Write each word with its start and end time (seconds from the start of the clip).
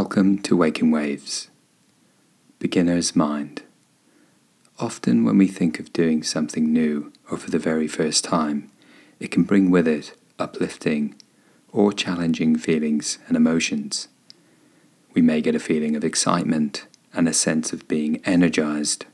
Welcome 0.00 0.38
to 0.42 0.54
Waking 0.54 0.92
Waves. 0.92 1.50
Beginner's 2.60 3.16
Mind. 3.16 3.62
Often, 4.78 5.24
when 5.24 5.38
we 5.38 5.48
think 5.48 5.80
of 5.80 5.92
doing 5.92 6.22
something 6.22 6.72
new 6.72 7.12
or 7.28 7.36
for 7.36 7.50
the 7.50 7.58
very 7.58 7.88
first 7.88 8.22
time, 8.22 8.70
it 9.18 9.32
can 9.32 9.42
bring 9.42 9.72
with 9.72 9.88
it 9.88 10.16
uplifting 10.38 11.16
or 11.72 11.92
challenging 11.92 12.56
feelings 12.56 13.18
and 13.26 13.36
emotions. 13.36 14.06
We 15.14 15.20
may 15.20 15.40
get 15.40 15.56
a 15.56 15.58
feeling 15.58 15.96
of 15.96 16.04
excitement 16.04 16.86
and 17.12 17.28
a 17.28 17.32
sense 17.34 17.72
of 17.72 17.88
being 17.88 18.24
energized, 18.24 19.06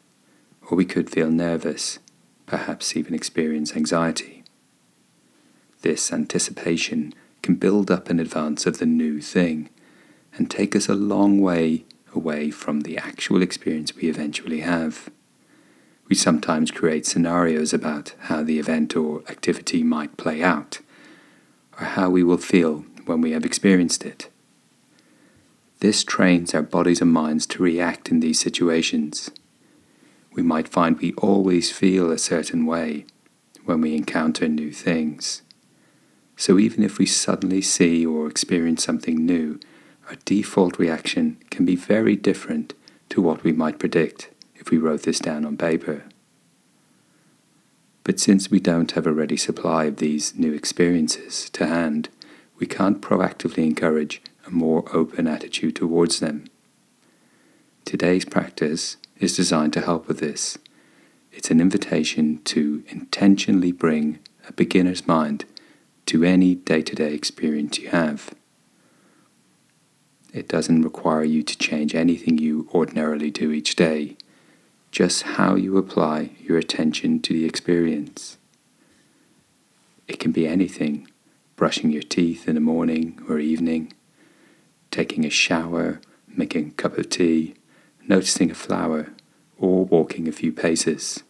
or 0.68 0.76
we 0.76 0.84
could 0.84 1.08
feel 1.08 1.30
nervous, 1.30 1.98
perhaps 2.44 2.94
even 2.94 3.14
experience 3.14 3.74
anxiety. 3.74 4.44
This 5.80 6.12
anticipation 6.12 7.14
can 7.40 7.54
build 7.54 7.90
up 7.90 8.10
in 8.10 8.20
advance 8.20 8.66
of 8.66 8.76
the 8.76 8.86
new 8.86 9.22
thing 9.22 9.70
and 10.36 10.50
take 10.50 10.74
us 10.74 10.88
a 10.88 10.94
long 10.94 11.40
way 11.40 11.84
away 12.14 12.50
from 12.50 12.80
the 12.80 12.96
actual 12.96 13.42
experience 13.42 13.94
we 13.94 14.08
eventually 14.08 14.60
have. 14.60 15.10
We 16.08 16.14
sometimes 16.14 16.70
create 16.70 17.06
scenarios 17.06 17.72
about 17.72 18.14
how 18.20 18.42
the 18.42 18.58
event 18.58 18.94
or 18.96 19.22
activity 19.28 19.82
might 19.82 20.16
play 20.16 20.42
out, 20.42 20.80
or 21.78 21.86
how 21.86 22.10
we 22.10 22.22
will 22.22 22.38
feel 22.38 22.84
when 23.06 23.20
we 23.20 23.32
have 23.32 23.44
experienced 23.44 24.04
it. 24.04 24.30
This 25.80 26.04
trains 26.04 26.54
our 26.54 26.62
bodies 26.62 27.00
and 27.00 27.12
minds 27.12 27.46
to 27.46 27.62
react 27.62 28.10
in 28.10 28.20
these 28.20 28.40
situations. 28.40 29.30
We 30.32 30.42
might 30.42 30.68
find 30.68 30.98
we 30.98 31.12
always 31.14 31.70
feel 31.70 32.10
a 32.10 32.18
certain 32.18 32.66
way 32.66 33.06
when 33.64 33.80
we 33.80 33.96
encounter 33.96 34.48
new 34.48 34.72
things. 34.72 35.42
So 36.36 36.58
even 36.58 36.82
if 36.82 36.98
we 36.98 37.06
suddenly 37.06 37.62
see 37.62 38.04
or 38.04 38.28
experience 38.28 38.84
something 38.84 39.24
new, 39.24 39.60
our 40.08 40.16
default 40.24 40.78
reaction 40.78 41.38
can 41.50 41.64
be 41.64 41.76
very 41.76 42.16
different 42.16 42.74
to 43.10 43.22
what 43.22 43.42
we 43.42 43.52
might 43.52 43.78
predict 43.78 44.30
if 44.54 44.70
we 44.70 44.78
wrote 44.78 45.02
this 45.02 45.18
down 45.18 45.44
on 45.44 45.56
paper. 45.56 46.04
But 48.02 48.20
since 48.20 48.50
we 48.50 48.60
don't 48.60 48.92
have 48.92 49.06
a 49.06 49.12
ready 49.12 49.36
supply 49.36 49.84
of 49.84 49.96
these 49.96 50.34
new 50.36 50.52
experiences 50.52 51.48
to 51.50 51.66
hand, 51.66 52.10
we 52.58 52.66
can't 52.66 53.00
proactively 53.00 53.64
encourage 53.64 54.22
a 54.46 54.50
more 54.50 54.84
open 54.94 55.26
attitude 55.26 55.76
towards 55.76 56.20
them. 56.20 56.44
Today's 57.84 58.24
practice 58.24 58.98
is 59.18 59.36
designed 59.36 59.72
to 59.74 59.80
help 59.80 60.06
with 60.06 60.20
this. 60.20 60.58
It's 61.32 61.50
an 61.50 61.60
invitation 61.60 62.42
to 62.44 62.84
intentionally 62.88 63.72
bring 63.72 64.18
a 64.46 64.52
beginner's 64.52 65.06
mind 65.06 65.46
to 66.06 66.22
any 66.24 66.54
day 66.54 66.82
to 66.82 66.94
day 66.94 67.14
experience 67.14 67.78
you 67.78 67.88
have. 67.88 68.34
It 70.34 70.48
doesn't 70.48 70.82
require 70.82 71.22
you 71.22 71.44
to 71.44 71.56
change 71.56 71.94
anything 71.94 72.38
you 72.38 72.68
ordinarily 72.74 73.30
do 73.30 73.52
each 73.52 73.76
day, 73.76 74.16
just 74.90 75.22
how 75.22 75.54
you 75.54 75.78
apply 75.78 76.32
your 76.40 76.58
attention 76.58 77.20
to 77.20 77.32
the 77.32 77.44
experience. 77.44 78.36
It 80.08 80.18
can 80.18 80.32
be 80.32 80.48
anything 80.48 81.06
brushing 81.54 81.92
your 81.92 82.02
teeth 82.02 82.48
in 82.48 82.56
the 82.56 82.60
morning 82.60 83.20
or 83.28 83.38
evening, 83.38 83.92
taking 84.90 85.24
a 85.24 85.30
shower, 85.30 86.00
making 86.26 86.66
a 86.66 86.72
cup 86.72 86.98
of 86.98 87.08
tea, 87.08 87.54
noticing 88.08 88.50
a 88.50 88.56
flower, 88.56 89.12
or 89.56 89.84
walking 89.84 90.26
a 90.26 90.32
few 90.32 90.50
paces. 90.50 91.22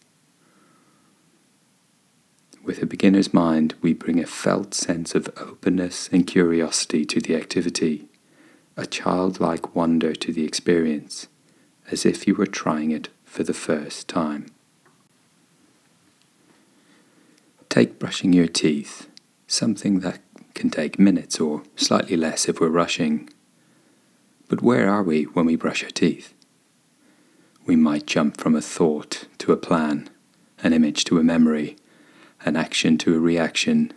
With 2.63 2.81
a 2.81 2.87
beginner's 2.87 3.31
mind, 3.31 3.75
we 3.83 3.93
bring 3.93 4.19
a 4.19 4.25
felt 4.25 4.73
sense 4.73 5.13
of 5.13 5.29
openness 5.37 6.09
and 6.11 6.25
curiosity 6.25 7.05
to 7.05 7.21
the 7.21 7.35
activity, 7.35 8.09
a 8.77 8.85
childlike 8.85 9.75
wonder 9.75 10.13
to 10.13 10.33
the 10.33 10.45
experience, 10.45 11.27
as 11.91 12.05
if 12.05 12.27
you 12.27 12.35
were 12.35 12.45
trying 12.45 12.91
it 12.91 13.09
for 13.23 13.43
the 13.43 13.53
first 13.53 14.07
time. 14.07 14.47
Take 17.69 17.99
brushing 17.99 18.33
your 18.33 18.47
teeth, 18.47 19.09
something 19.47 19.99
that 19.99 20.19
can 20.53 20.69
take 20.69 20.97
minutes 20.97 21.39
or 21.39 21.63
slightly 21.75 22.15
less 22.15 22.47
if 22.47 22.59
we're 22.59 22.69
rushing. 22.69 23.29
But 24.47 24.61
where 24.61 24.89
are 24.89 25.03
we 25.03 25.23
when 25.23 25.45
we 25.45 25.55
brush 25.55 25.83
our 25.83 25.89
teeth? 25.89 26.33
We 27.65 27.75
might 27.75 28.05
jump 28.05 28.37
from 28.37 28.55
a 28.55 28.61
thought 28.61 29.27
to 29.39 29.51
a 29.51 29.57
plan, 29.57 30.09
an 30.63 30.71
image 30.71 31.03
to 31.05 31.19
a 31.19 31.23
memory 31.23 31.77
an 32.45 32.55
action 32.55 32.97
to 32.99 33.15
a 33.15 33.19
reaction, 33.19 33.91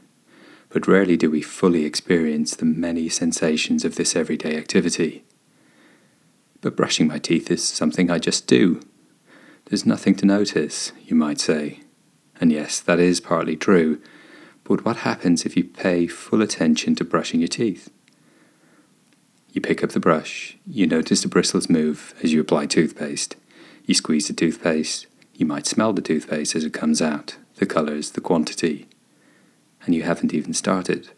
but 0.69 0.87
rarely 0.87 1.17
do 1.17 1.31
we 1.31 1.43
fully 1.43 1.85
experience 1.85 2.55
the 2.55 2.65
many 2.65 3.09
sensations 3.09 3.85
of 3.85 3.97
this 3.97 4.15
everyday 4.15 4.57
activity. 4.57 5.25
But 6.61 6.77
brushing 6.77 7.07
my 7.07 7.19
teeth 7.19 7.51
is 7.51 7.67
something 7.67 8.11
I 8.11 8.19
just 8.19 8.47
do. 8.47 8.81
There's 9.67 9.87
nothing 9.87 10.15
to 10.17 10.27
notice, 10.27 10.93
you 11.05 11.15
might 11.15 11.41
say. 11.41 11.81
And 12.41 12.53
yes, 12.53 12.81
that 12.81 12.99
is 12.99 13.21
partly 13.21 13.57
true. 13.57 14.01
But 14.65 14.85
what 14.85 14.99
happens 14.99 15.45
if 15.45 15.57
you 15.57 15.65
pay 15.65 16.07
full 16.07 16.43
attention 16.43 16.95
to 16.97 17.05
brushing 17.05 17.41
your 17.41 17.49
teeth? 17.49 17.91
You 19.53 19.61
pick 19.61 19.83
up 19.83 19.91
the 19.91 20.01
brush, 20.01 20.57
you 20.67 20.87
notice 20.87 21.23
the 21.23 21.29
bristles 21.29 21.71
move 21.71 22.15
as 22.23 22.33
you 22.33 22.41
apply 22.41 22.67
toothpaste. 22.67 23.37
You 23.87 23.95
squeeze 23.95 24.29
the 24.29 24.35
toothpaste, 24.35 25.07
you 25.35 25.47
might 25.47 25.67
smell 25.67 25.93
the 25.95 26.03
toothpaste 26.03 26.55
as 26.55 26.65
it 26.65 26.75
comes 26.75 27.01
out, 27.01 27.37
the 27.57 27.67
colours, 27.67 28.11
the 28.11 28.21
quantity, 28.21 28.87
and 29.89 29.95
you 29.95 30.03
haven't 30.03 30.35
even 30.35 30.53
started. 30.53 31.09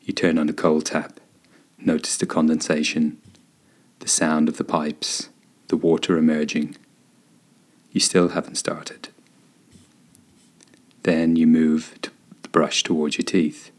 You 0.00 0.14
turn 0.14 0.38
on 0.38 0.46
the 0.46 0.54
cold 0.54 0.86
tap, 0.86 1.20
notice 1.76 2.16
the 2.16 2.24
condensation, 2.24 3.20
the 3.98 4.08
sound 4.08 4.48
of 4.48 4.56
the 4.56 4.64
pipes, 4.64 5.28
the 5.68 5.76
water 5.76 6.16
emerging. 6.16 6.78
You 7.92 8.00
still 8.00 8.30
haven't 8.30 8.54
started. 8.54 9.10
Then 11.02 11.36
you 11.36 11.46
move 11.46 11.98
the 12.42 12.48
brush 12.48 12.82
towards 12.82 13.18
your 13.18 13.26
teeth. 13.26 13.70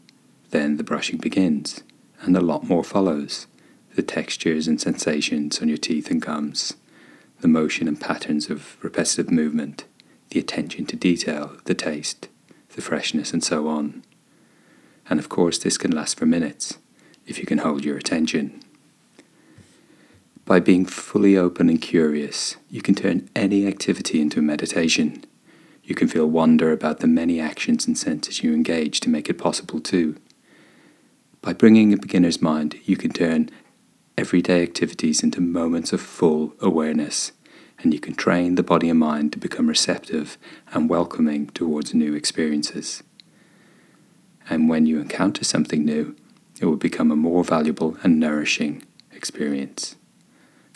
Then 0.50 0.76
the 0.76 0.84
brushing 0.84 1.18
begins, 1.18 1.82
and 2.20 2.36
a 2.36 2.40
lot 2.40 2.68
more 2.68 2.84
follows. 2.84 3.48
The 3.96 4.02
textures 4.02 4.68
and 4.68 4.80
sensations 4.80 5.60
on 5.60 5.66
your 5.66 5.76
teeth 5.76 6.08
and 6.08 6.22
gums, 6.22 6.74
the 7.40 7.48
motion 7.48 7.88
and 7.88 8.00
patterns 8.00 8.48
of 8.48 8.76
repetitive 8.80 9.32
movement 9.32 9.86
the 10.30 10.38
attention 10.38 10.86
to 10.86 10.94
detail, 10.94 11.56
the 11.64 11.74
taste, 11.74 12.28
the 12.74 12.82
freshness, 12.82 13.32
and 13.32 13.42
so 13.42 13.68
on. 13.68 14.02
And 15.08 15.18
of 15.18 15.28
course, 15.28 15.58
this 15.58 15.78
can 15.78 15.90
last 15.90 16.18
for 16.18 16.26
minutes 16.26 16.78
if 17.26 17.38
you 17.38 17.46
can 17.46 17.58
hold 17.58 17.84
your 17.84 17.96
attention. 17.96 18.60
By 20.44 20.60
being 20.60 20.86
fully 20.86 21.36
open 21.36 21.68
and 21.68 21.80
curious, 21.80 22.56
you 22.68 22.82
can 22.82 22.94
turn 22.94 23.28
any 23.36 23.66
activity 23.66 24.20
into 24.20 24.40
a 24.40 24.42
meditation. 24.42 25.24
You 25.84 25.94
can 25.94 26.08
feel 26.08 26.26
wonder 26.26 26.72
about 26.72 27.00
the 27.00 27.06
many 27.06 27.40
actions 27.40 27.86
and 27.86 27.96
senses 27.96 28.42
you 28.42 28.52
engage 28.52 29.00
to 29.00 29.08
make 29.08 29.28
it 29.28 29.38
possible 29.38 29.80
too. 29.80 30.16
By 31.40 31.52
bringing 31.52 31.92
a 31.92 31.96
beginner's 31.96 32.42
mind, 32.42 32.76
you 32.84 32.96
can 32.96 33.12
turn 33.12 33.50
everyday 34.16 34.62
activities 34.62 35.22
into 35.22 35.40
moments 35.40 35.92
of 35.92 36.00
full 36.00 36.54
awareness 36.60 37.32
and 37.82 37.92
you 37.92 38.00
can 38.00 38.14
train 38.14 38.54
the 38.54 38.62
body 38.62 38.88
and 38.88 38.98
mind 38.98 39.32
to 39.32 39.38
become 39.38 39.68
receptive 39.68 40.38
and 40.72 40.88
welcoming 40.88 41.48
towards 41.48 41.92
new 41.92 42.14
experiences. 42.14 43.02
And 44.48 44.68
when 44.68 44.86
you 44.86 45.00
encounter 45.00 45.44
something 45.44 45.84
new, 45.84 46.16
it 46.60 46.66
will 46.66 46.76
become 46.76 47.10
a 47.10 47.16
more 47.16 47.44
valuable 47.44 47.96
and 48.02 48.20
nourishing 48.20 48.84
experience, 49.12 49.96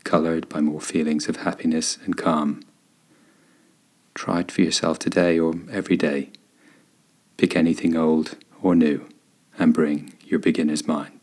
colored 0.05 0.49
by 0.49 0.61
more 0.61 0.81
feelings 0.81 1.29
of 1.29 1.39
happiness 1.39 1.99
and 2.05 2.17
calm. 2.17 2.63
Try 4.15 4.41
it 4.41 4.51
for 4.51 4.63
yourself 4.63 4.99
today 4.99 5.39
or 5.39 5.55
every 5.71 5.97
day. 5.97 6.31
Pick 7.37 7.55
anything 7.55 7.97
old 7.97 8.37
or 8.63 8.75
new 8.75 9.07
and 9.59 9.73
bring 9.73 10.13
your 10.25 10.39
beginner's 10.41 10.87
mind. 10.87 11.16